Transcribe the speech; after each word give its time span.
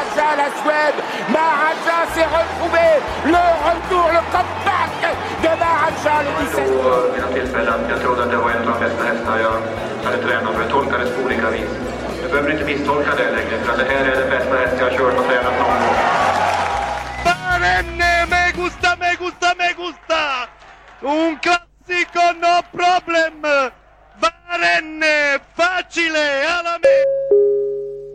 Maharaja, 0.00 0.36
la 0.36 0.48
Suède. 0.62 0.98
Maharaja 1.28 1.98
s'est 2.14 2.24
retrouvé. 2.24 2.86
Le 3.26 3.44
retour, 3.68 4.08
le 4.16 4.22
comeback 4.32 4.92
de 5.42 5.52
Maharaja, 5.60 6.22
le 6.24 6.30
17. 6.46 6.64
Vid 6.64 7.12
mina 7.12 7.26
tillfällen. 7.34 7.80
Jag 7.90 8.00
trodde 8.00 8.22
att 8.22 8.30
det 8.30 8.36
var 8.36 8.50
en 8.50 8.68
av 8.68 8.80
de 8.80 8.84
bästa 8.84 9.04
hästar 9.04 9.38
jag 9.38 9.56
hade 10.04 10.22
tränat 10.22 10.54
för. 10.54 10.62
Jag 10.62 10.70
tolkades 10.70 11.10
på 11.16 11.22
olika 11.22 11.50
vis. 11.50 11.70
Du 12.22 12.28
behöver 12.28 12.50
inte 12.52 12.64
misstolka 12.64 13.10
det 13.16 13.30
längre, 13.30 13.64
för 13.64 13.72
att 13.72 13.78
det 13.78 13.84
här 13.84 14.04
är 14.04 14.16
den 14.20 14.30
bästa 14.30 14.56
häst 14.56 14.74
jag 14.78 14.84
har 14.90 14.96
kört 14.98 15.18
och 15.18 15.26
tränat 15.26 15.58
någon 15.58 15.78
gång. 15.82 15.96
Barenne, 17.24 18.26
me 18.30 18.52
gusta, 18.62 18.96
me 19.00 19.10
gusta, 19.18 19.48
me 19.58 19.68
gusta! 19.82 20.20
Un 21.02 21.38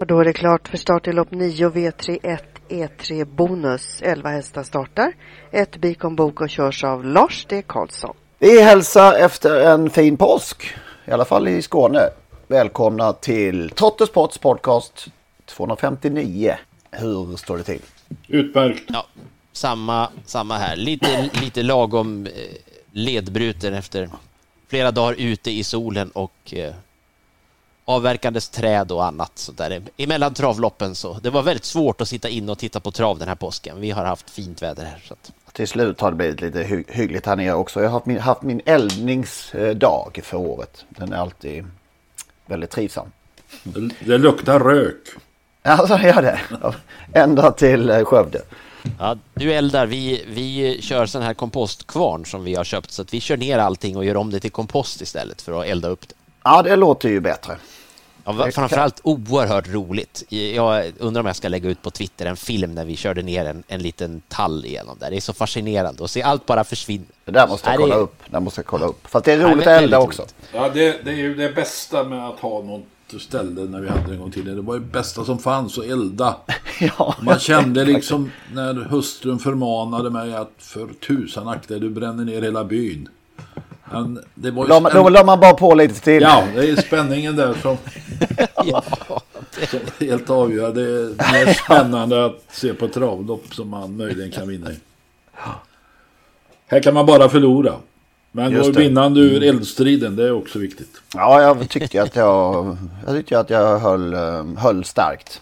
Och 0.05 0.09
då 0.09 0.19
är 0.19 0.25
det 0.25 0.33
klart 0.33 0.67
för 0.67 0.77
start 0.77 1.07
i 1.07 1.13
lopp 1.13 1.31
9 1.31 1.69
V31 1.69 2.39
E3 2.69 3.25
Bonus. 3.25 4.01
11 4.01 4.29
hästar 4.29 4.63
startar. 4.63 5.13
Ett 5.51 5.77
Bikon 5.77 6.15
Bok 6.15 6.41
och 6.41 6.49
körs 6.49 6.83
av 6.83 7.05
Lars 7.05 7.45
D. 7.49 7.63
Karlsson. 7.67 8.15
Vi 8.39 8.61
hälsar 8.61 9.13
efter 9.13 9.59
en 9.59 9.89
fin 9.89 10.17
påsk, 10.17 10.75
i 11.05 11.11
alla 11.11 11.25
fall 11.25 11.47
i 11.47 11.61
Skåne. 11.61 11.99
Välkomna 12.47 13.13
till 13.13 13.69
Trotte 13.69 14.05
Sports 14.05 14.37
podcast 14.37 15.07
259. 15.45 16.55
Hur 16.91 17.37
står 17.37 17.57
det 17.57 17.63
till? 17.63 17.81
Utmärkt. 18.27 18.83
Ja, 18.87 19.05
samma, 19.51 20.09
samma 20.25 20.57
här. 20.57 20.75
Lite, 20.75 21.29
lite 21.41 21.63
lagom 21.63 22.25
eh, 22.25 22.31
ledbruten 22.91 23.73
efter 23.73 24.09
flera 24.67 24.91
dagar 24.91 25.15
ute 25.17 25.51
i 25.51 25.63
solen 25.63 26.11
och 26.11 26.53
eh, 26.53 26.73
avverkandes 27.85 28.49
träd 28.49 28.91
och 28.91 29.05
annat 29.05 29.31
så 29.35 29.51
där. 29.51 29.81
Emellan 29.97 30.33
travloppen 30.33 30.95
så 30.95 31.13
det 31.13 31.29
var 31.29 31.41
väldigt 31.41 31.65
svårt 31.65 32.01
att 32.01 32.07
sitta 32.07 32.29
in 32.29 32.49
och 32.49 32.57
titta 32.57 32.79
på 32.79 32.91
trav 32.91 33.19
den 33.19 33.27
här 33.27 33.35
påsken. 33.35 33.81
Vi 33.81 33.91
har 33.91 34.05
haft 34.05 34.29
fint 34.29 34.61
väder 34.61 34.85
här. 34.85 35.03
Så 35.07 35.13
att... 35.13 35.31
Till 35.53 35.67
slut 35.67 36.01
har 36.01 36.11
det 36.11 36.17
blivit 36.17 36.41
lite 36.41 36.63
hy 36.63 36.83
hyggligt 36.87 37.25
här 37.25 37.35
nere 37.35 37.53
också. 37.53 37.79
Jag 37.79 37.89
har 37.89 37.93
haft 37.93 38.05
min, 38.05 38.19
haft 38.19 38.41
min 38.41 38.61
eldningsdag 38.65 40.19
för 40.23 40.37
året. 40.37 40.85
Den 40.89 41.13
är 41.13 41.17
alltid 41.17 41.65
väldigt 42.45 42.69
trivsam. 42.69 43.11
Det, 43.63 43.89
det 43.99 44.17
luktar 44.17 44.59
rök. 44.59 45.07
Alltså 45.61 45.97
gör 45.97 46.21
det. 46.21 46.39
Ända 47.13 47.51
till 47.51 47.89
eh, 47.89 48.03
Skövde. 48.03 48.41
Ja, 48.99 49.17
du 49.33 49.53
eldar. 49.53 49.85
Vi, 49.85 50.25
vi 50.27 50.81
kör 50.81 51.05
sån 51.05 51.21
här 51.21 51.33
kompostkvarn 51.33 52.25
som 52.25 52.43
vi 52.43 52.55
har 52.55 52.63
köpt 52.63 52.91
så 52.91 53.01
att 53.01 53.13
vi 53.13 53.19
kör 53.19 53.37
ner 53.37 53.57
allting 53.57 53.97
och 53.97 54.05
gör 54.05 54.17
om 54.17 54.31
det 54.31 54.39
till 54.39 54.51
kompost 54.51 55.01
istället 55.01 55.41
för 55.41 55.61
att 55.61 55.67
elda 55.67 55.87
upp 55.87 56.07
det. 56.07 56.15
Ja, 56.43 56.61
det 56.61 56.75
låter 56.75 57.09
ju 57.09 57.19
bättre. 57.19 57.57
Ja, 58.25 58.51
framförallt 58.51 58.99
oerhört 59.03 59.67
roligt. 59.67 60.23
Jag 60.29 60.91
undrar 60.97 61.19
om 61.19 61.25
jag 61.25 61.35
ska 61.35 61.47
lägga 61.47 61.69
ut 61.69 61.81
på 61.81 61.91
Twitter 61.91 62.25
en 62.25 62.37
film 62.37 62.75
när 62.75 62.85
vi 62.85 62.95
körde 62.95 63.21
ner 63.21 63.45
en, 63.45 63.63
en 63.67 63.81
liten 63.81 64.21
tall 64.27 64.65
igenom 64.65 64.97
där. 64.99 65.11
Det 65.11 65.17
är 65.17 65.21
så 65.21 65.33
fascinerande 65.33 66.03
att 66.03 66.11
se 66.11 66.21
allt 66.21 66.45
bara 66.45 66.63
försvinna. 66.63 67.05
Det 67.25 67.31
där 67.31 67.47
måste 67.47 67.69
jag 67.69 67.79
kolla 67.79 67.95
det... 67.95 68.01
upp. 68.01 68.15
Det 68.29 68.39
måste 68.39 68.59
jag 68.59 68.65
kolla 68.65 68.85
upp. 68.85 69.07
För 69.07 69.19
att 69.19 69.25
det 69.25 69.33
är 69.33 69.39
roligt 69.39 69.65
Nej, 69.65 69.75
att 69.75 69.83
elda 69.83 69.99
också. 69.99 70.25
Ja, 70.53 70.69
det, 70.73 71.05
det 71.05 71.11
är 71.11 71.15
ju 71.15 71.35
det 71.35 71.55
bästa 71.55 72.03
med 72.03 72.27
att 72.27 72.39
ha 72.39 72.61
något 72.61 73.21
ställe 73.21 73.61
när 73.61 73.81
vi 73.81 73.89
hade 73.89 74.13
en 74.13 74.19
gång 74.19 74.31
till. 74.31 74.55
Det 74.55 74.61
var 74.61 74.73
ju 74.73 74.79
bästa 74.79 75.25
som 75.25 75.39
fanns 75.39 75.77
att 75.77 75.85
elda. 75.85 76.35
ja, 76.97 77.15
Man 77.21 77.39
kände 77.39 77.85
liksom 77.85 78.31
när 78.53 78.73
hustrun 78.73 79.39
förmanade 79.39 80.09
mig 80.09 80.35
att 80.35 80.51
för 80.57 80.87
tusan 81.07 81.47
akta 81.47 81.73
du 81.73 81.89
bränner 81.89 82.25
ner 82.25 82.41
hela 82.41 82.63
byn. 82.63 83.09
Men 83.91 84.19
det 84.35 84.51
var 84.51 84.63
ju 84.63 84.69
då, 84.69 84.79
spänn... 84.79 85.03
då 85.03 85.09
la 85.09 85.23
man 85.23 85.39
bara 85.39 85.53
på 85.53 85.75
lite 85.75 85.99
till. 86.01 86.21
Ja, 86.21 86.43
det 86.55 86.69
är 86.69 86.75
spänningen 86.75 87.35
där 87.35 87.53
som, 87.61 87.77
ja, 88.55 88.83
det... 89.99 90.05
helt 90.05 90.29
avgör. 90.29 90.73
Det 90.73 90.81
är 90.81 91.45
mer 91.45 91.53
spännande 91.53 92.25
att 92.25 92.43
se 92.51 92.73
på 92.73 92.87
travlopp 92.87 93.53
som 93.53 93.69
man 93.69 93.97
möjligen 93.97 94.31
kan 94.31 94.47
vinna 94.47 94.71
i. 94.71 94.75
Här 96.67 96.79
kan 96.79 96.93
man 96.93 97.05
bara 97.05 97.29
förlora. 97.29 97.73
Men 98.31 98.61
att 98.61 98.75
vinnande 98.75 99.19
ur 99.19 99.43
eldstriden, 99.43 100.15
det 100.15 100.23
är 100.23 100.31
också 100.31 100.59
viktigt. 100.59 101.01
Ja, 101.13 101.41
jag 101.41 101.69
tyckte 101.69 102.03
att 102.03 102.15
jag, 102.15 102.77
jag, 103.05 103.15
tyckte 103.15 103.39
att 103.39 103.49
jag 103.49 103.79
höll, 103.79 104.13
höll 104.57 104.83
starkt. 104.83 105.41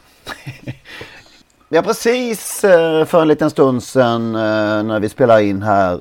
Vi 1.74 1.78
har 1.78 1.84
precis 1.84 2.64
eh, 2.64 3.06
för 3.06 3.22
en 3.22 3.28
liten 3.28 3.50
stund 3.50 3.84
sedan 3.84 4.36
eh, 4.36 4.84
när 4.84 5.00
vi 5.00 5.10
spelar 5.10 5.40
in 5.40 5.62
här 5.62 5.94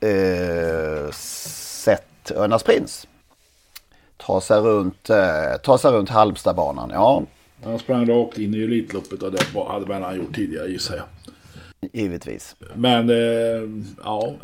eh, 0.00 1.10
sett 1.12 2.30
Örnas 2.30 2.62
prins. 2.62 3.07
Ta 4.26 4.40
sig 4.40 4.60
runt, 4.60 5.10
ta 5.62 5.78
sig 5.78 5.92
runt 5.92 6.08
Halmstadbanan. 6.08 6.90
Ja. 6.90 7.22
Han 7.64 7.78
sprang 7.78 8.06
rakt 8.06 8.38
in 8.38 8.54
i 8.54 8.62
Elitloppet 8.62 9.22
och 9.22 9.32
det 9.32 9.42
hade 9.68 9.86
väl 9.86 10.02
han 10.02 10.16
gjort 10.16 10.34
tidigare 10.34 10.68
gissar 10.68 10.96
jag. 10.96 11.04
Givetvis. 11.92 12.56
Men 12.74 13.10
eh, 13.10 13.68
ja, 14.04 14.34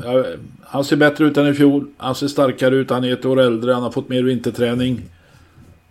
han 0.63 0.85
ser 0.85 0.97
bättre 0.97 1.25
ut 1.25 1.37
än 1.37 1.47
i 1.47 1.55
fjol. 1.55 1.87
Han 1.97 2.15
ser 2.15 2.29
starkare 2.29 2.75
ut. 2.75 2.91
Han 2.91 3.05
är 3.05 3.13
ett 3.13 3.25
år 3.25 3.41
äldre. 3.41 3.73
Han 3.73 3.83
har 3.83 3.91
fått 3.91 4.09
mer 4.09 4.23
vinterträning. 4.23 5.03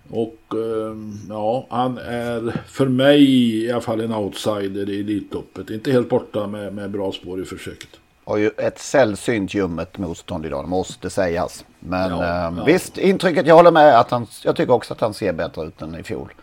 Och 0.09 0.39
eh, 0.51 0.95
ja, 1.29 1.67
han 1.69 1.97
är 1.97 2.61
för 2.67 2.85
mig 2.87 3.23
i 3.65 3.71
alla 3.71 3.81
fall 3.81 4.01
en 4.01 4.13
outsider 4.13 4.89
i 4.89 4.99
Elitloppet. 4.99 5.69
Inte 5.69 5.91
helt 5.91 6.09
borta 6.09 6.47
med, 6.47 6.73
med 6.73 6.91
bra 6.91 7.11
spår 7.11 7.41
i 7.41 7.45
försöket. 7.45 7.89
Och 8.23 8.39
ju 8.39 8.49
ett 8.57 8.79
sällsynt 8.79 9.53
ljummet 9.53 9.97
motstånd 9.97 10.45
idag, 10.45 10.67
måste 10.67 11.09
sägas. 11.09 11.65
Men 11.79 12.11
ja, 12.11 12.23
eh, 12.23 12.57
ja. 12.57 12.63
visst, 12.65 12.97
intrycket, 12.97 13.47
jag 13.47 13.55
håller 13.55 13.71
med 13.71 13.99
att 13.99 14.11
han, 14.11 14.27
jag 14.43 14.55
tycker 14.55 14.73
också 14.73 14.93
att 14.93 15.01
han 15.01 15.13
ser 15.13 15.33
bättre 15.33 15.63
ut 15.63 15.81
än 15.81 15.99
i 15.99 16.03
fjol. 16.03 16.33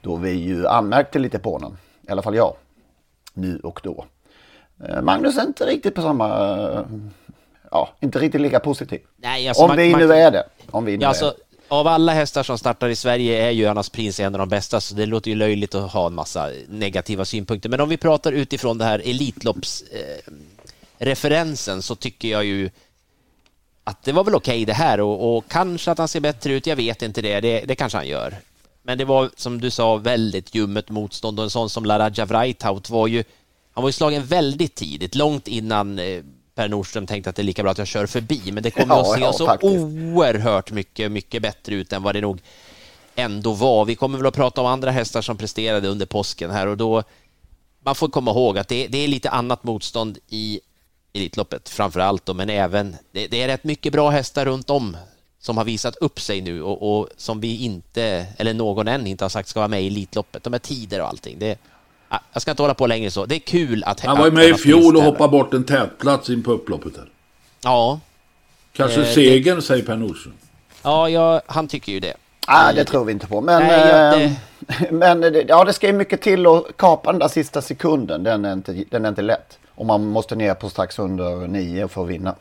Då 0.00 0.16
vi 0.16 0.30
ju 0.30 0.66
anmärkte 0.66 1.18
lite 1.18 1.38
på 1.38 1.52
honom, 1.52 1.76
i 2.08 2.10
alla 2.10 2.22
fall 2.22 2.34
jag, 2.34 2.54
nu 3.34 3.60
och 3.62 3.80
då. 3.82 4.04
Eh, 4.88 5.02
Magnus 5.02 5.38
är 5.38 5.42
inte 5.42 5.66
riktigt 5.66 5.94
på 5.94 6.02
samma, 6.02 6.28
eh, 6.28 6.80
ja, 7.70 7.88
inte 8.00 8.18
riktigt 8.18 8.40
lika 8.40 8.60
positiv. 8.60 9.00
Nej, 9.16 9.48
alltså, 9.48 9.62
om 9.62 9.68
man, 9.68 9.76
vi 9.76 9.90
man, 9.90 10.00
nu 10.00 10.12
är 10.12 10.30
det. 10.30 10.44
Om 10.70 10.84
vi 10.84 10.96
nu 10.96 11.02
ja, 11.02 11.08
alltså, 11.08 11.24
är 11.24 11.30
det. 11.30 11.36
Av 11.68 11.86
alla 11.86 12.12
hästar 12.12 12.42
som 12.42 12.58
startar 12.58 12.88
i 12.88 12.96
Sverige 12.96 13.46
är 13.46 13.50
ju 13.50 13.62
Johannas 13.62 13.88
Prins 13.88 14.20
en 14.20 14.34
av 14.34 14.38
de 14.38 14.48
bästa, 14.48 14.80
så 14.80 14.94
det 14.94 15.06
låter 15.06 15.30
ju 15.30 15.36
löjligt 15.36 15.74
att 15.74 15.92
ha 15.92 16.06
en 16.06 16.14
massa 16.14 16.50
negativa 16.68 17.24
synpunkter. 17.24 17.68
Men 17.68 17.80
om 17.80 17.88
vi 17.88 17.96
pratar 17.96 18.32
utifrån 18.32 18.78
det 18.78 18.84
här 18.84 18.98
Elitloppsreferensen 18.98 20.34
eh, 21.00 21.80
så 21.80 21.94
tycker 21.94 22.28
jag 22.28 22.44
ju 22.44 22.70
att 23.84 24.02
det 24.02 24.12
var 24.12 24.24
väl 24.24 24.34
okej 24.34 24.56
okay 24.56 24.64
det 24.64 24.72
här 24.72 25.00
och, 25.00 25.36
och, 25.36 25.44
kanske 25.48 25.90
att 25.90 25.98
han 25.98 26.08
ser 26.08 26.20
bättre 26.20 26.52
ut, 26.52 26.66
jag 26.66 26.76
vet 26.76 27.02
inte 27.02 27.22
det, 27.22 27.40
det, 27.40 27.60
det 27.60 27.74
kanske 27.74 27.98
han 27.98 28.08
gör. 28.08 28.36
Men 28.82 28.98
det 28.98 29.04
var 29.04 29.30
som 29.36 29.60
du 29.60 29.70
sa 29.70 29.96
väldigt 29.96 30.54
ljummet 30.54 30.90
motstånd 30.90 31.38
och 31.38 31.44
en 31.44 31.50
sån 31.50 31.70
som 31.70 31.84
Laraja 31.84 32.24
Vrajtaut 32.24 32.90
var 32.90 33.06
ju 33.06 33.24
han 33.72 33.82
var 33.82 33.88
ju 33.88 33.92
slagen 33.92 34.26
väldigt 34.26 34.74
tidigt, 34.74 35.14
långt 35.14 35.48
innan 35.48 35.98
eh, 35.98 36.22
Per 36.54 36.68
Nordström 36.68 37.06
tänkte 37.06 37.30
att 37.30 37.36
det 37.36 37.42
är 37.42 37.44
lika 37.44 37.62
bra 37.62 37.72
att 37.72 37.78
jag 37.78 37.86
kör 37.86 38.06
förbi, 38.06 38.52
men 38.52 38.62
det 38.62 38.70
kommer 38.70 38.94
ja, 38.94 39.00
att 39.00 39.18
se 39.18 39.20
ja, 39.20 39.32
så 39.32 39.46
faktiskt. 39.46 39.72
oerhört 39.74 40.70
mycket, 40.70 41.12
mycket 41.12 41.42
bättre 41.42 41.74
ut 41.74 41.92
än 41.92 42.02
vad 42.02 42.14
det 42.14 42.20
nog 42.20 42.40
ändå 43.14 43.52
var. 43.52 43.84
Vi 43.84 43.94
kommer 43.94 44.18
väl 44.18 44.26
att 44.26 44.34
prata 44.34 44.60
om 44.60 44.66
andra 44.66 44.90
hästar 44.90 45.22
som 45.22 45.36
presterade 45.36 45.88
under 45.88 46.06
påsken 46.06 46.50
här 46.50 46.66
och 46.66 46.76
då 46.76 47.02
man 47.82 47.94
får 47.94 48.08
komma 48.08 48.30
ihåg 48.30 48.58
att 48.58 48.68
det, 48.68 48.86
det 48.86 48.98
är 48.98 49.08
lite 49.08 49.30
annat 49.30 49.64
motstånd 49.64 50.18
i 50.28 50.60
Elitloppet 51.12 51.68
framför 51.68 52.00
allt 52.00 52.26
då, 52.26 52.34
men 52.34 52.50
även 52.50 52.96
det, 53.12 53.26
det, 53.26 53.42
är 53.42 53.48
rätt 53.48 53.64
mycket 53.64 53.92
bra 53.92 54.10
hästar 54.10 54.44
runt 54.44 54.70
om 54.70 54.96
som 55.38 55.56
har 55.56 55.64
visat 55.64 55.96
upp 55.96 56.20
sig 56.20 56.40
nu 56.40 56.62
och, 56.62 56.98
och, 56.98 57.08
som 57.16 57.40
vi 57.40 57.64
inte, 57.64 58.26
eller 58.36 58.54
någon 58.54 58.88
än 58.88 59.06
inte 59.06 59.24
har 59.24 59.28
sagt 59.28 59.48
ska 59.48 59.60
vara 59.60 59.68
med 59.68 59.82
i 59.82 59.86
Elitloppet. 59.86 60.44
De 60.44 60.52
här 60.52 60.60
tider 60.60 61.00
och 61.00 61.08
allting. 61.08 61.38
Det, 61.38 61.58
Ah, 62.12 62.18
Jag 62.32 62.42
ska 62.42 62.50
inte 62.50 62.62
hålla 62.62 62.74
på 62.74 62.86
längre 62.86 63.10
så. 63.10 63.26
Det 63.26 63.34
är 63.34 63.38
kul 63.38 63.84
att... 63.84 64.00
Han 64.00 64.18
var 64.18 64.24
ju 64.24 64.32
med 64.32 64.48
i 64.48 64.54
fjol 64.54 64.96
och 64.96 65.02
hoppade 65.02 65.30
bort 65.30 65.54
en 65.54 65.64
tätplats 65.64 66.30
in 66.30 66.42
på 66.42 66.52
upploppet 66.52 66.96
här. 66.96 67.08
Ja. 67.62 68.00
Kanske 68.72 69.00
Eh, 69.00 69.06
det- 69.06 69.14
segern, 69.14 69.62
säger 69.62 69.84
Per 69.84 69.96
Nordström. 69.96 70.34
Ja, 70.82 71.08
ja, 71.08 71.42
han 71.46 71.68
tycker 71.68 71.92
ju 71.92 72.00
det. 72.00 72.14
Nej, 72.48 72.74
det 72.74 72.84
tror 72.84 73.04
vi 73.04 73.12
inte 73.12 73.26
på. 73.26 73.40
Men, 73.40 73.62
Nej, 73.62 73.88
ja, 73.88 74.20
eh, 74.20 74.32
men 74.92 75.20
det, 75.20 75.44
ja, 75.48 75.64
det 75.64 75.72
ska 75.72 75.86
ju 75.86 75.92
mycket 75.92 76.22
till 76.22 76.46
att 76.46 76.76
kapa 76.76 77.12
den 77.12 77.18
där 77.18 77.28
sista 77.28 77.62
sekunden. 77.62 78.22
Den 78.22 78.44
är 78.44 78.52
inte, 78.52 78.84
den 78.90 79.04
är 79.04 79.08
inte 79.08 79.22
lätt. 79.22 79.58
Och 79.80 79.86
man 79.86 80.06
måste 80.06 80.36
ner 80.36 80.54
på 80.54 80.70
strax 80.70 80.98
under 80.98 81.48
nio 81.48 81.88
för 81.88 82.02
att 82.02 82.08
vinna. 82.08 82.34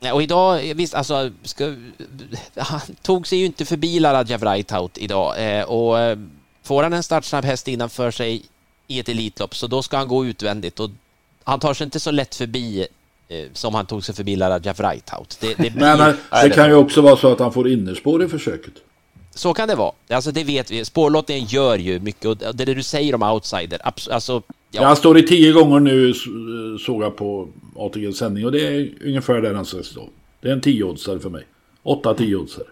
Nej, 0.00 0.12
och 0.12 0.22
idag, 0.22 0.74
visst, 0.74 0.94
alltså, 0.94 1.30
ska, 1.42 1.74
han 2.56 2.80
tog 3.02 3.26
sig 3.26 3.38
ju 3.38 3.46
inte 3.46 3.64
förbi 3.64 4.00
Laradja 4.00 4.38
Vrajtaut 4.38 4.98
idag 4.98 5.58
eh, 5.58 5.64
och 5.64 6.00
eh, 6.00 6.18
får 6.62 6.82
han 6.82 6.92
en 6.92 7.02
startsnabb 7.02 7.44
häst 7.44 7.68
innanför 7.68 8.10
sig 8.10 8.42
i 8.86 9.00
ett 9.00 9.08
elitlopp 9.08 9.56
så 9.56 9.66
då 9.66 9.82
ska 9.82 9.96
han 9.96 10.08
gå 10.08 10.26
utvändigt 10.26 10.80
och 10.80 10.90
han 11.44 11.60
tar 11.60 11.74
sig 11.74 11.84
inte 11.84 12.00
så 12.00 12.10
lätt 12.10 12.34
förbi 12.34 12.86
eh, 13.28 13.46
som 13.52 13.74
han 13.74 13.86
tog 13.86 14.04
sig 14.04 14.14
förbi 14.14 14.36
Laradja 14.36 14.72
Vrajtaut. 14.72 15.36
Det, 15.40 15.48
det, 15.48 15.54
blir, 15.56 15.80
Men 15.80 16.00
eh, 16.00 16.14
det 16.42 16.50
kan 16.50 16.68
ju 16.68 16.74
också 16.74 17.00
vara 17.00 17.16
så 17.16 17.32
att 17.32 17.38
han 17.38 17.52
får 17.52 17.68
innerspår 17.68 18.24
i 18.24 18.28
försöket. 18.28 18.74
Så 19.34 19.54
kan 19.54 19.68
det 19.68 19.74
vara. 19.74 19.92
Alltså 20.10 20.30
det 20.32 20.44
vet 20.44 20.70
vi. 20.70 20.84
Spårlottningen 20.84 21.44
gör 21.44 21.78
ju 21.78 22.00
mycket 22.00 22.24
och 22.24 22.36
det 22.36 22.62
är 22.62 22.66
det 22.66 22.74
du 22.74 22.82
säger 22.82 23.14
om 23.14 23.22
outsider. 23.22 23.80
Alltså, 24.10 24.42
Ja. 24.74 24.84
Han 24.84 24.96
står 24.96 25.18
i 25.18 25.22
tio 25.22 25.52
gånger 25.52 25.80
nu 25.80 26.10
s- 26.10 26.84
såg 26.86 27.02
jag 27.02 27.16
på 27.16 27.48
ATGs 27.76 28.16
sändning 28.18 28.44
och 28.46 28.52
det 28.52 28.66
är 28.66 28.92
ungefär 29.04 29.40
där 29.40 29.54
han 29.54 29.64
ska 29.64 29.82
stå. 29.82 30.08
Det 30.40 30.48
är 30.48 30.52
en 30.52 30.60
tiooddsare 30.60 31.18
för 31.18 31.30
mig. 31.30 31.46
Åtta 31.82 32.14
tiooddsare. 32.14 32.66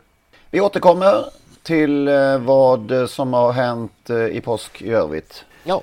Vi 0.51 0.61
återkommer 0.61 1.25
till 1.63 2.09
eh, 2.09 2.39
vad 2.39 2.93
som 3.09 3.33
har 3.33 3.53
hänt 3.53 4.11
eh, 4.11 4.17
i 4.27 4.41
påsk 4.41 4.83
i 4.83 4.91
övrigt. 4.91 5.45
Ja. 5.65 5.83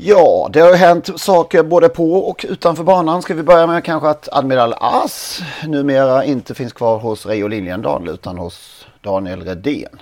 Ja, 0.00 0.50
det 0.52 0.60
har 0.60 0.68
ju 0.70 0.74
hänt 0.76 1.20
saker 1.20 1.62
både 1.62 1.88
på 1.88 2.12
och 2.14 2.46
utanför 2.48 2.84
banan. 2.84 3.22
Ska 3.22 3.34
vi 3.34 3.42
börja 3.42 3.66
med 3.66 3.84
kanske 3.84 4.08
att 4.08 4.28
Admiral 4.32 4.74
As 4.80 5.40
numera 5.66 6.24
inte 6.24 6.54
finns 6.54 6.72
kvar 6.72 6.98
hos 6.98 7.26
Reijo 7.26 7.48
Liljendal 7.48 8.08
utan 8.08 8.38
hos 8.38 8.86
Daniel 9.00 9.42
Redén. 9.42 10.00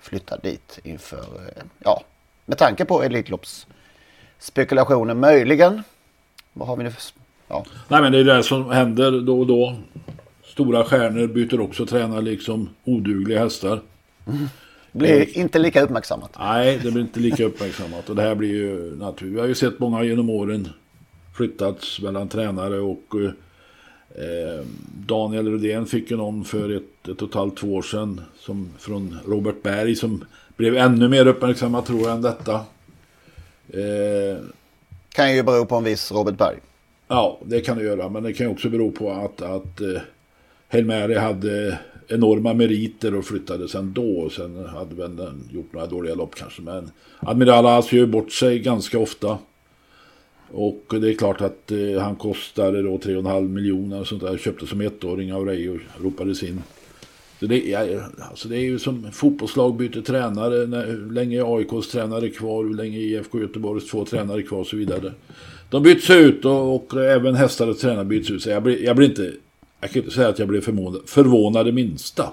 Flyttad 0.00 0.40
dit 0.42 0.78
inför, 0.84 1.18
eh, 1.18 1.62
ja, 1.78 2.02
med 2.44 2.58
tanke 2.58 2.84
på 2.84 3.02
Elitloppsspekulationen 4.36 5.20
möjligen. 5.20 5.82
Vad 6.52 6.68
har 6.68 6.76
vi 6.76 6.84
nu 6.84 6.90
för... 6.90 7.02
Ja. 7.48 7.64
Nej 7.88 8.02
men 8.02 8.12
det 8.12 8.18
är 8.18 8.24
det 8.24 8.42
som 8.42 8.70
händer 8.70 9.20
då 9.20 9.40
och 9.40 9.46
då. 9.46 9.76
Stora 10.44 10.84
stjärnor 10.84 11.26
byter 11.26 11.60
också 11.60 11.86
tränare 11.86 12.20
liksom 12.20 12.68
odugliga 12.84 13.38
hästar. 13.38 13.80
Blir 14.92 15.38
inte 15.38 15.58
lika 15.58 15.82
uppmärksammat. 15.82 16.36
Nej, 16.38 16.80
det 16.82 16.90
blir 16.90 17.02
inte 17.02 17.20
lika 17.20 17.44
uppmärksammat. 17.44 18.10
Och 18.10 18.16
det 18.16 18.22
här 18.22 18.34
blir 18.34 18.48
ju 18.48 18.96
naturligt. 18.96 19.34
Vi 19.34 19.40
har 19.40 19.46
ju 19.46 19.54
sett 19.54 19.78
många 19.78 20.04
genom 20.04 20.30
åren 20.30 20.68
flyttats 21.36 22.00
mellan 22.00 22.28
tränare 22.28 22.80
och 22.80 23.14
eh, 23.14 24.64
Daniel 25.06 25.48
Rudén 25.48 25.86
fick 25.86 26.10
ju 26.10 26.16
någon 26.16 26.44
för 26.44 26.76
ett, 26.76 27.08
ett 27.08 27.22
och 27.22 27.28
ett 27.28 27.34
halvt, 27.34 27.56
två 27.56 27.74
år 27.74 27.82
sedan. 27.82 28.20
Som, 28.38 28.68
från 28.78 29.18
Robert 29.26 29.62
Berg 29.62 29.96
som 29.96 30.24
blev 30.56 30.76
ännu 30.76 31.08
mer 31.08 31.26
uppmärksammad 31.26 31.84
tror 31.84 32.00
jag 32.00 32.12
än 32.12 32.22
detta. 32.22 32.60
Eh, 33.70 34.38
Kan 35.08 35.36
ju 35.36 35.42
bero 35.42 35.66
på 35.66 35.76
en 35.76 35.84
viss 35.84 36.12
Robert 36.12 36.38
Berg. 36.38 36.56
Ja, 37.08 37.38
det 37.44 37.60
kan 37.60 37.78
det 37.78 37.84
göra. 37.84 38.08
Men 38.08 38.22
det 38.22 38.32
kan 38.32 38.46
också 38.46 38.68
bero 38.68 38.90
på 38.90 39.10
att, 39.10 39.42
att 39.42 39.80
eh, 39.80 40.00
Helmeri 40.68 41.14
hade 41.14 41.78
enorma 42.08 42.54
meriter 42.54 43.14
och 43.14 43.24
flyttade 43.24 43.68
sen 43.68 43.92
då. 43.92 44.30
Sen 44.30 44.66
hade 44.66 44.94
väl 44.94 45.16
den 45.16 45.48
gjort 45.52 45.72
några 45.72 45.86
dåliga 45.86 46.14
lopp 46.14 46.34
kanske. 46.34 46.62
Men 46.62 46.90
Admiral 47.20 47.66
As 47.66 47.92
gör 47.92 48.06
bort 48.06 48.32
sig 48.32 48.58
ganska 48.58 48.98
ofta. 48.98 49.38
Och 50.50 50.84
det 51.00 51.10
är 51.10 51.14
klart 51.14 51.40
att 51.40 51.70
eh, 51.72 52.02
han 52.02 52.16
kostade 52.16 52.82
då 52.82 52.96
3,5 52.96 53.48
miljoner 53.48 54.00
och 54.00 54.06
sånt 54.06 54.22
där. 54.22 54.38
Köpte 54.38 54.66
som 54.66 54.80
ettåring 54.80 55.32
av 55.34 55.46
Ray 55.46 55.68
och 55.68 55.78
ropades 56.02 56.42
in. 56.42 56.62
Så 57.40 57.46
det, 57.46 57.72
är, 57.72 58.06
alltså 58.30 58.48
det 58.48 58.56
är 58.56 58.60
ju 58.60 58.78
som 58.78 59.12
fotbollslag 59.12 59.74
byter 59.76 60.02
tränare. 60.02 60.66
När, 60.66 60.86
hur 60.86 61.10
länge 61.10 61.38
är 61.38 61.56
AIKs 61.56 61.88
tränare 61.88 62.28
kvar? 62.30 62.64
Hur 62.64 62.74
länge 62.74 62.98
är 62.98 63.00
IFK 63.00 63.40
Göteborgs 63.40 63.90
två 63.90 64.04
tränare 64.04 64.42
kvar? 64.42 64.58
Och 64.58 64.66
så 64.66 64.76
vidare. 64.76 65.12
De 65.70 65.82
byts 65.82 66.10
ut 66.10 66.44
och, 66.44 66.74
och 66.74 67.04
även 67.04 67.34
hästar 67.34 67.68
och 67.68 67.78
tränare 67.78 68.04
byts 68.04 68.30
ut. 68.30 68.42
Så 68.42 68.50
jag 68.50 68.62
blir, 68.62 68.84
jag 68.84 68.96
blir 68.96 69.08
inte... 69.08 69.32
Jag 69.80 69.90
kan 69.90 70.02
inte 70.02 70.14
säga 70.14 70.28
att 70.28 70.38
jag 70.38 70.48
blev 70.48 70.60
förvånad, 70.60 71.02
förvånad 71.06 71.66
det 71.66 71.72
minsta. 71.72 72.32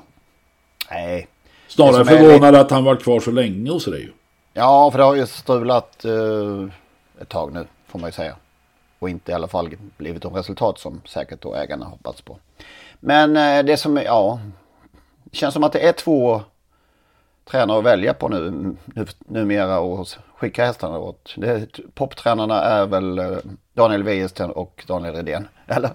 Nej. 0.91 1.27
Snarare 1.67 2.05
som 2.05 2.15
är 2.15 2.17
förvånad 2.17 2.55
att 2.55 2.71
han 2.71 2.83
varit 2.83 3.03
kvar 3.03 3.19
så 3.19 3.31
länge 3.31 3.71
hos 3.71 3.87
Reijo. 3.87 4.11
Ja, 4.53 4.91
för 4.91 4.97
det 4.97 5.03
har 5.03 5.15
ju 5.15 5.27
strulat 5.27 6.05
eh, 6.05 6.67
ett 7.21 7.29
tag 7.29 7.53
nu, 7.53 7.65
får 7.87 7.99
man 7.99 8.07
ju 8.07 8.11
säga. 8.11 8.35
Och 8.99 9.09
inte 9.09 9.31
i 9.31 9.35
alla 9.35 9.47
fall 9.47 9.69
blivit 9.97 10.21
de 10.21 10.33
resultat 10.33 10.79
som 10.79 11.01
säkert 11.05 11.41
då 11.41 11.55
ägarna 11.55 11.85
hoppats 11.85 12.21
på. 12.21 12.37
Men 12.99 13.37
eh, 13.37 13.65
det 13.65 13.77
som 13.77 13.97
ja, 13.97 14.39
känns 15.33 15.53
som 15.53 15.63
att 15.63 15.73
det 15.73 15.79
är 15.87 15.91
två 15.93 16.41
tränare 17.51 17.77
att 17.79 17.85
välja 17.85 18.13
på 18.13 18.29
nu, 18.29 18.51
nu 18.85 19.05
numera 19.27 19.79
och 19.79 20.07
skicka 20.37 20.65
hästarna 20.65 20.97
åt. 20.97 21.33
Det, 21.37 21.79
poptränarna 21.95 22.61
är 22.61 22.85
väl 22.85 23.19
eh, 23.19 23.37
Daniel 23.73 24.03
Wäjersten 24.03 24.49
och 24.49 24.83
Daniel 24.87 25.13
Redén. 25.15 25.47
Eller? 25.67 25.89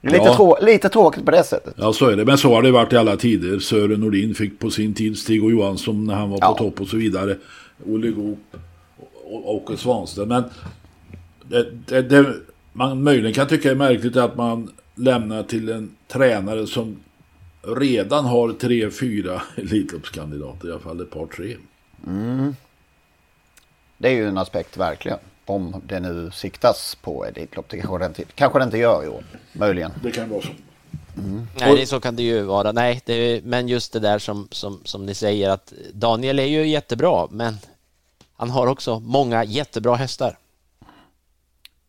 Lite, 0.00 0.16
Ja. 0.16 0.34
trå, 0.36 0.58
lite 0.62 0.88
tråkigt 0.88 1.24
på 1.24 1.30
det 1.30 1.44
sättet. 1.44 1.74
Ja, 1.78 1.92
så 1.92 2.08
är 2.08 2.16
det. 2.16 2.24
Men 2.24 2.38
så 2.38 2.54
har 2.54 2.62
det 2.62 2.70
varit 2.70 2.92
i 2.92 2.96
alla 2.96 3.16
tider. 3.16 3.58
Sören 3.58 4.00
Nordin 4.00 4.34
fick 4.34 4.58
på 4.58 4.70
sin 4.70 4.94
tid 4.94 5.18
Stig 5.18 5.44
och 5.44 5.50
Johansson 5.50 6.04
när 6.06 6.14
han 6.14 6.30
var 6.30 6.38
på 6.38 6.54
topp 6.54 6.80
och 6.80 6.88
så 6.88 6.96
vidare. 6.96 7.36
Olle 7.86 8.08
Goop 8.10 8.56
och 9.24 9.54
Åke 9.54 9.76
Svanstedt. 9.76 10.28
Men 10.28 10.44
det, 11.42 11.66
det, 11.86 12.02
det 12.02 12.34
man 12.72 13.02
möjligen 13.02 13.32
kan 13.34 13.46
tycka 13.46 13.70
är 13.70 13.74
märkligt 13.74 14.16
är 14.16 14.22
att 14.22 14.36
man 14.36 14.70
lämnar 14.94 15.42
till 15.42 15.68
en 15.68 15.90
tränare 16.08 16.66
som 16.66 16.96
redan 17.66 18.24
har 18.24 18.52
tre, 18.52 18.90
fyra 18.90 19.42
Elitloppskandidater. 19.56 20.68
I 20.68 20.70
alla 20.70 20.80
fall 20.80 21.00
ett 21.00 21.10
par, 21.10 21.26
tre. 21.26 21.56
Mm. 22.06 22.56
Det 23.98 24.08
är 24.08 24.12
ju 24.12 24.28
en 24.28 24.38
aspekt 24.38 24.76
verkligen. 24.76 25.18
Om 25.46 25.82
det 25.86 26.00
nu 26.00 26.30
siktas 26.30 26.94
på 27.02 27.24
Elitlopp. 27.24 27.68
Det 27.68 27.78
kanske 27.78 27.98
det 27.98 28.06
inte, 28.06 28.24
kanske 28.34 28.58
det 28.58 28.64
inte 28.64 28.78
gör 28.78 29.04
i 29.04 29.08
år. 29.08 29.24
Möjligen. 29.52 29.90
Det 30.02 30.10
kan 30.10 30.30
vara 30.30 30.42
så. 30.42 30.48
Nej, 31.60 31.76
det, 31.76 31.86
så 31.86 32.00
kan 32.00 32.16
det 32.16 32.22
ju 32.22 32.42
vara. 32.42 32.72
Nej, 32.72 33.02
det, 33.04 33.44
men 33.44 33.68
just 33.68 33.92
det 33.92 34.00
där 34.00 34.18
som, 34.18 34.48
som, 34.50 34.80
som 34.84 35.06
ni 35.06 35.14
säger 35.14 35.50
att 35.50 35.72
Daniel 35.92 36.38
är 36.38 36.46
ju 36.46 36.66
jättebra, 36.66 37.28
men 37.30 37.54
han 38.36 38.50
har 38.50 38.66
också 38.66 39.00
många 39.00 39.44
jättebra 39.44 39.94
hästar. 39.94 40.38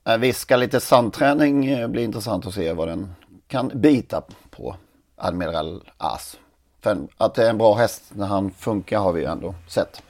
Eh, 0.08 0.18
Visst 0.18 0.40
ska 0.40 0.56
lite 0.56 0.80
sandträning 0.80 1.66
eh, 1.66 1.88
bli 1.88 2.04
intressant 2.04 2.48
att 2.48 2.54
se 2.54 2.74
vad 2.74 2.88
den 2.88 3.12
kan 3.48 3.72
bita 3.74 4.24
på 4.50 4.76
Admiral 5.16 5.84
As. 5.98 6.38
För 6.82 6.98
att 7.18 7.34
det 7.36 7.46
är 7.46 7.50
en 7.50 7.58
bra 7.58 7.76
häst 7.76 8.04
när 8.10 8.26
han 8.28 8.52
funkar 8.52 9.00
har 9.00 9.12
vi 9.14 9.22
ju 9.22 9.28
ändå 9.28 9.56
sett. 9.68 10.02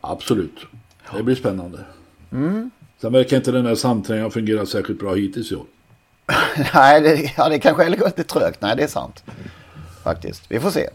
Absolut. 0.00 0.58
Det 1.16 1.22
blir 1.22 1.34
spännande. 1.34 1.84
Mm. 2.32 2.70
Sen 3.00 3.12
verkar 3.12 3.36
inte 3.36 3.52
den 3.52 3.66
här 3.66 3.74
samträningen 3.74 4.26
ha 4.26 4.30
fungerat 4.30 4.68
särskilt 4.68 4.98
bra 4.98 5.14
hittills 5.14 5.52
i 5.52 5.56
år. 5.56 5.66
Nej, 6.74 7.00
det, 7.00 7.32
ja, 7.36 7.48
det 7.48 7.58
kanske 7.58 7.84
är 7.84 7.90
lite 7.90 8.24
trögt. 8.24 8.60
Nej, 8.60 8.76
det 8.76 8.82
är 8.82 8.88
sant. 8.88 9.24
Faktiskt. 10.04 10.42
Vi 10.48 10.60
får 10.60 10.70
se. 10.70 10.88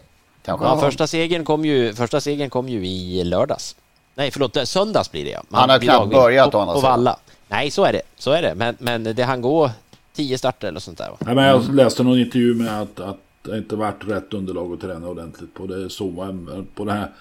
Kanske 0.44 0.66
Ja, 0.66 0.78
första 0.78 1.06
segern 1.06 1.44
kom 1.44 1.64
ju, 1.64 1.94
första 1.94 2.20
segern 2.20 2.50
kom 2.50 2.68
ju 2.68 2.86
i 2.86 3.24
lördags. 3.24 3.76
Nej, 4.14 4.30
förlåt, 4.30 4.68
söndags 4.68 5.10
blir 5.10 5.24
det 5.24 5.30
ja. 5.30 5.42
Han 5.50 5.70
har 5.70 5.78
knappt 5.78 6.10
börjat 6.10 6.48
å 6.48 6.50
på, 6.50 6.58
andra 6.58 6.74
på 6.74 6.80
sidan. 6.80 6.90
Valla. 6.90 7.18
Nej, 7.48 7.70
så 7.70 7.84
är 7.84 7.92
det. 7.92 8.02
Så 8.16 8.30
är 8.30 8.42
det. 8.42 8.54
Men, 8.54 8.76
men 8.78 9.04
det 9.04 9.22
han 9.22 9.40
går 9.40 9.70
tio 10.16 10.38
starter 10.38 10.68
eller 10.68 10.80
sånt 10.80 10.98
där. 10.98 11.10
Va? 11.10 11.16
Nej, 11.20 11.34
men 11.34 11.44
jag 11.44 11.74
läste 11.74 12.02
någon 12.02 12.18
intervju 12.18 12.54
med 12.54 12.80
att, 12.82 13.00
att 13.00 13.18
det 13.42 13.58
inte 13.58 13.76
varit 13.76 14.08
rätt 14.08 14.34
underlag 14.34 14.72
att 14.72 14.80
träna 14.80 15.08
ordentligt 15.08 15.54
på. 15.54 15.66
Det 15.66 15.90
så 15.90 16.34
på 16.74 16.84
det 16.84 16.92
här, 16.92 17.12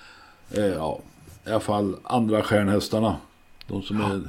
eh, 0.52 0.66
ja, 0.66 1.00
i 1.46 1.50
alla 1.50 1.60
fall 1.60 1.96
andra 2.04 2.42
stjärnhästarna. 2.42 3.16
De 3.68 3.82
som 3.84 4.02
är 4.02 4.22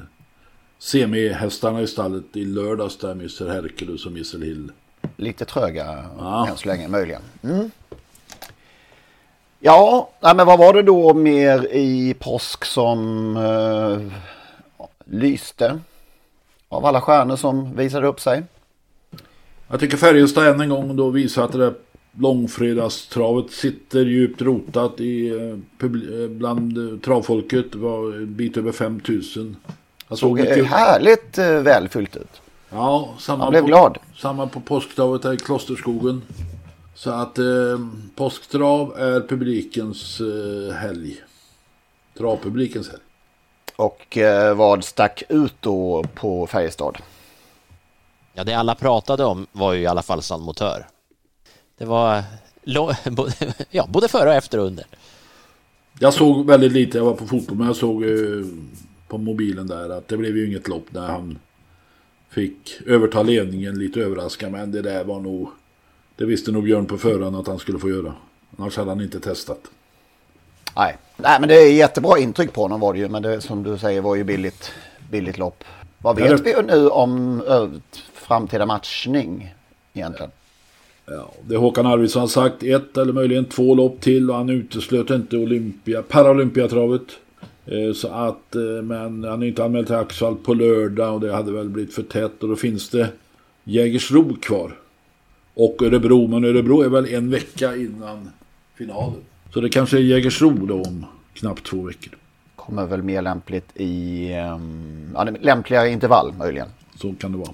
semihästarna 0.79 1.81
i 1.81 1.87
stallet 1.87 2.25
i 2.37 2.45
lördags 2.45 2.99
där, 2.99 3.13
Mr 3.13 3.49
Hercules 3.49 4.07
och 4.07 4.13
Missile 4.13 4.47
Hill. 4.47 4.73
Lite 5.17 5.45
tröga 5.45 6.05
Ja. 6.19 6.49
än 6.49 6.57
så 6.57 6.69
länge, 6.69 6.89
möjligen. 6.89 7.23
Mm. 7.43 7.71
Ja, 9.61 10.11
men 10.21 10.47
vad 10.47 10.59
var 10.59 10.73
det 10.73 10.83
då 10.83 11.15
mer 11.15 11.69
i 11.75 12.15
påsk 12.19 12.65
som 12.65 13.37
eh, 13.37 14.13
lyste? 15.05 15.79
Av 16.69 16.85
alla 16.87 17.01
stjärnor 17.01 17.37
som 17.37 17.77
visade 17.77 18.07
upp 18.07 18.21
sig. 18.21 18.43
Jag 19.69 19.81
tycker 19.81 19.97
Färjestad 19.97 20.47
än 20.47 20.61
en 20.61 20.69
gång 20.69 20.97
då 20.97 21.11
visar 21.11 21.45
att 21.45 21.53
det 21.53 21.59
där 21.59 21.75
långfredagstravet 22.19 23.51
sitter 23.51 24.07
djupt 24.07 24.43
rotat 24.43 25.01
i, 25.01 25.29
eh, 25.29 25.87
eh, 25.87 26.29
bland 26.29 26.79
eh, 26.79 26.99
travfolket. 26.99 27.73
Det 27.73 27.79
var 27.79 28.13
en 28.13 28.35
bit 28.35 28.57
över 28.57 28.73
5000. 28.73 29.57
Jag 30.09 30.19
Såg 30.19 30.41
eh, 30.41 30.65
härligt 30.65 31.39
välfyllt 31.39 32.17
ut. 32.17 32.41
Ja, 32.71 33.15
samma 33.19 33.45
Man 33.45 33.51
blev 33.51 33.61
på, 33.61 33.67
glad. 33.67 33.99
Samma 34.17 34.47
på 34.47 34.61
påsktravet 34.61 35.25
här 35.25 35.33
i 35.33 35.37
Klosterskogen. 35.37 36.23
Så 36.95 37.11
att 37.11 37.39
eh, 37.39 37.45
påsktrav 38.15 38.95
är 38.99 39.21
publikens 39.29 40.21
eh, 40.21 40.75
helg. 40.75 41.17
Travpublikens 42.19 42.89
helg. 42.89 43.03
Och 43.77 44.19
eh, 44.19 44.55
vad 44.55 44.85
stack 44.85 45.23
ut 45.29 45.55
då 45.61 46.05
på 46.15 46.47
Färjestad? 46.47 46.99
Ja, 48.39 48.45
det 48.45 48.55
alla 48.55 48.75
pratade 48.75 49.25
om 49.25 49.47
var 49.53 49.73
ju 49.73 49.81
i 49.81 49.87
alla 49.87 50.03
fall 50.03 50.23
San 50.23 50.43
Motör. 50.43 50.87
Det 51.79 51.85
var 51.85 52.25
ja, 53.71 53.87
både 53.89 54.09
före 54.09 54.29
och 54.29 54.35
efter 54.35 54.59
och 54.59 54.67
under. 54.67 54.85
Jag 55.99 56.15
såg 56.15 56.47
väldigt 56.47 56.73
lite, 56.73 56.99
jag 56.99 57.05
var 57.05 57.15
på 57.15 57.27
fotboll, 57.27 57.57
men 57.57 57.67
jag 57.67 57.77
såg 57.77 58.05
eh, 58.05 58.11
på 59.09 59.19
mobilen 59.19 59.67
där 59.67 59.91
att 59.91 60.09
det 60.09 60.17
blev 60.17 60.37
ju 60.37 60.47
inget 60.47 60.69
lopp 60.69 60.87
när 60.91 61.09
han 61.09 61.39
fick 62.31 62.81
överta 62.87 63.23
ledningen 63.23 63.79
lite 63.79 64.01
överraskande. 64.01 64.59
Men 64.59 64.73
det 64.73 64.83
där 64.83 65.05
var 65.05 65.21
nog, 65.21 65.49
det 66.17 66.25
visste 66.25 66.53
nog 66.53 66.65
Björn 66.65 66.87
på 66.87 66.99
förhand 66.99 67.37
att 67.37 67.47
han 67.47 67.59
skulle 67.59 67.79
få 67.79 67.91
göra. 67.91 68.15
Annars 68.57 68.77
hade 68.77 68.91
han 68.91 69.01
inte 69.01 69.21
testat. 69.21 69.61
Nej, 70.77 70.97
Nej 71.17 71.41
men 71.41 71.49
det 71.49 71.55
är 71.55 71.73
jättebra 71.73 72.19
intryck 72.19 72.53
på 72.53 72.63
honom 72.63 72.81
var 72.81 72.93
det 72.93 72.99
ju. 72.99 73.09
Men 73.09 73.23
det 73.23 73.41
som 73.41 73.63
du 73.63 73.79
säger 73.79 74.01
var 74.01 74.15
ju 74.15 74.25
billigt, 74.25 74.71
billigt 75.11 75.39
lopp. 75.39 75.65
Vad 75.99 76.17
vet 76.17 76.41
vi 76.41 76.63
nu 76.63 76.89
om 76.89 77.43
framtida 78.27 78.67
matchning 78.67 79.55
egentligen? 79.93 80.31
Ja, 81.07 81.33
det 81.43 81.57
Håkan 81.57 81.87
Arvidsson 81.87 82.21
har 82.21 82.29
sagt, 82.29 82.63
ett 82.63 82.97
eller 82.97 83.13
möjligen 83.13 83.45
två 83.45 83.75
lopp 83.75 84.01
till 84.01 84.31
och 84.31 84.37
han 84.37 84.51
uteslöt 84.51 85.11
inte 85.11 85.37
Olympia, 85.37 86.03
Paralympiatravet. 86.03 87.03
Eh, 87.67 87.93
så 87.95 88.09
att, 88.09 88.55
eh, 88.55 88.83
men 88.83 89.25
han 89.25 89.43
är 89.43 89.47
inte 89.47 89.65
anmäld 89.65 89.87
till 89.87 89.97
Axvall 89.97 90.37
på 90.37 90.55
lördag 90.55 91.15
och 91.15 91.21
det 91.21 91.33
hade 91.33 91.53
väl 91.53 91.69
blivit 91.69 91.95
för 91.95 92.03
tätt 92.03 92.43
och 92.43 92.49
då 92.49 92.57
finns 92.57 92.91
det 92.91 93.09
Jägersro 93.65 94.37
kvar. 94.37 94.73
Och 95.55 95.83
Örebro, 95.83 96.27
men 96.27 96.45
Örebro 96.45 96.83
är 96.83 96.89
väl 96.89 97.15
en 97.15 97.31
vecka 97.31 97.77
innan 97.77 98.31
finalen. 98.75 99.21
Så 99.55 99.61
det 99.61 99.69
kanske 99.69 99.97
är 99.97 100.01
Jägersro 100.01 100.67
då 100.67 100.75
om 100.75 101.07
knappt 101.35 101.67
två 101.67 101.83
veckor. 101.83 102.13
Kommer 102.57 102.87
väl 102.87 103.03
mer 103.03 103.23
lämpligt 103.23 103.71
i, 103.75 104.33
um, 104.55 105.11
ja, 105.15 105.27
lämpligare 105.41 105.91
intervall 105.91 106.33
möjligen. 106.39 106.69
Så 106.95 107.15
kan 107.15 107.33
det 107.33 107.39
vara. 107.39 107.53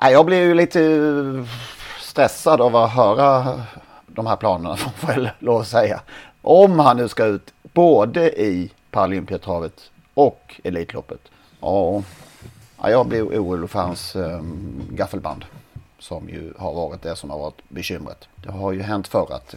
Nej, 0.00 0.12
jag 0.12 0.26
blev 0.26 0.42
ju 0.42 0.54
lite 0.54 0.80
stressad 2.00 2.60
av 2.60 2.76
att 2.76 2.92
höra 2.92 3.62
de 4.06 4.26
här 4.26 4.36
planerna 4.36 4.76
får 4.96 5.10
jag 5.10 5.28
lov 5.38 5.60
att 5.60 5.68
säga. 5.68 6.00
Om 6.42 6.78
han 6.78 6.96
nu 6.96 7.08
ska 7.08 7.24
ut 7.24 7.52
både 7.62 8.42
i 8.42 8.72
Paralympiatravet 8.90 9.90
och 10.14 10.60
Elitloppet. 10.64 11.20
Ja, 11.60 12.02
jag 12.78 13.06
blir 13.06 13.22
orolig 13.22 13.70
för 13.70 13.78
hans 13.78 14.16
um, 14.16 14.82
gaffelband. 14.90 15.44
Som 15.98 16.28
ju 16.28 16.52
har 16.58 16.74
varit 16.74 17.02
det 17.02 17.16
som 17.16 17.30
har 17.30 17.38
varit 17.38 17.68
bekymret. 17.68 18.28
Det 18.36 18.50
har 18.50 18.72
ju 18.72 18.82
hänt 18.82 19.08
förr 19.08 19.32
att 19.32 19.54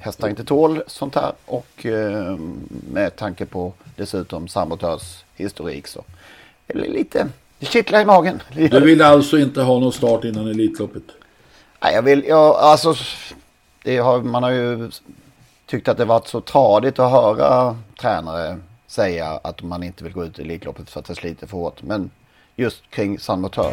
hästar 0.00 0.28
inte 0.28 0.44
tål 0.44 0.82
sånt 0.86 1.14
här 1.14 1.32
och 1.46 1.86
ehm, 1.86 2.68
med 2.92 3.16
tanke 3.16 3.46
på 3.46 3.72
dessutom 3.96 4.48
sabotörshistorik 4.48 5.86
så 5.86 6.04
är 6.66 6.74
det 6.74 6.88
lite, 6.88 7.28
det 7.62 7.68
kittlar 7.68 8.00
i 8.00 8.04
magen. 8.04 8.42
Du 8.54 8.80
vill 8.80 9.02
alltså 9.02 9.38
inte 9.38 9.62
ha 9.62 9.78
någon 9.78 9.92
start 9.92 10.24
innan 10.24 10.48
Elitloppet? 10.48 11.02
Nej, 11.82 11.94
jag 11.94 12.02
vill, 12.02 12.24
jag, 12.28 12.56
alltså 12.56 12.94
det 13.82 13.98
har, 13.98 14.22
man 14.22 14.42
har 14.42 14.50
ju 14.50 14.90
tyckt 15.66 15.88
att 15.88 15.96
det 15.96 16.04
varit 16.04 16.28
så 16.28 16.40
tradigt 16.40 16.98
att 16.98 17.10
höra 17.10 17.76
tränare 18.00 18.58
säga 18.86 19.40
att 19.44 19.62
man 19.62 19.82
inte 19.82 20.04
vill 20.04 20.12
gå 20.12 20.24
ut 20.24 20.38
i 20.38 20.42
Elitloppet 20.42 20.90
för 20.90 21.00
att 21.00 21.06
det 21.06 21.14
sliter 21.14 21.46
för 21.46 21.56
hårt. 21.56 21.82
Men 21.82 22.10
just 22.56 22.90
kring 22.90 23.18
San 23.18 23.40
Motör. 23.40 23.72